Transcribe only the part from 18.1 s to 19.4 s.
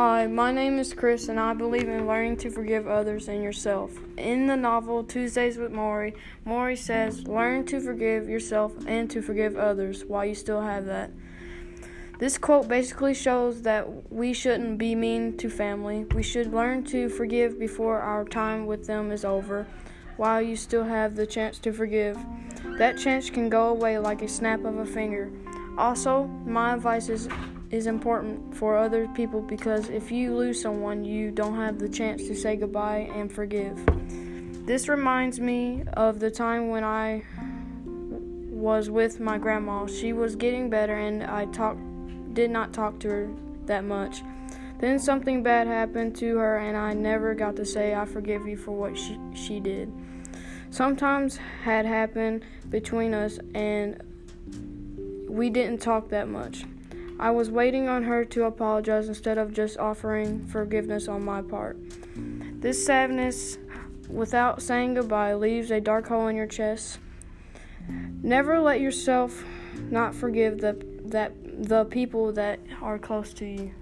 time with them is